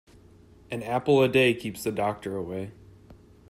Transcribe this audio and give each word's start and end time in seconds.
An 0.71 0.81
apple 0.81 1.21
a 1.21 1.29
day 1.29 1.53
keeps 1.53 1.83
the 1.83 1.91
doctor 1.91 2.35
away. 2.35 2.71